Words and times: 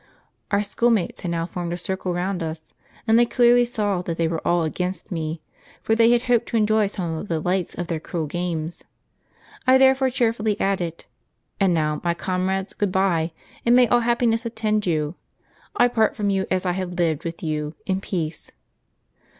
'Our 0.51 0.63
school 0.63 0.89
mates 0.89 1.21
had 1.21 1.29
now 1.29 1.45
formed 1.45 1.71
a 1.73 1.77
circle 1.77 2.11
round 2.11 2.41
us; 2.41 2.73
and 3.05 3.21
I 3.21 3.25
clearly 3.25 3.65
saw 3.65 4.01
that 4.01 4.17
they 4.17 4.27
were 4.27 4.41
all 4.47 4.63
against 4.63 5.11
me, 5.11 5.43
for 5.83 5.93
they 5.93 6.09
had 6.09 6.23
hojDed 6.23 6.47
to 6.47 6.57
enjoy 6.57 6.87
some 6.87 7.11
of 7.13 7.27
the 7.27 7.35
delights 7.35 7.75
of 7.75 7.85
their 7.85 7.99
cruel 7.99 8.25
games; 8.25 8.83
I 9.67 9.77
therefore 9.77 10.09
cheerfully 10.09 10.59
added, 10.59 11.05
'And 11.59 11.75
now, 11.75 12.01
my 12.03 12.15
comrades, 12.15 12.73
good 12.73 12.91
bye, 12.91 13.31
and 13.63 13.75
may 13.75 13.87
all 13.89 13.99
happiness 13.99 14.43
attend 14.43 14.87
you. 14.87 15.13
I 15.75 15.87
part 15.87 16.15
from 16.15 16.31
you, 16.31 16.47
as 16.49 16.65
I 16.65 16.71
have 16.71 16.93
lived 16.93 17.23
with 17.23 17.43
you, 17.43 17.75
in 17.85 18.01
peace.' 18.01 18.49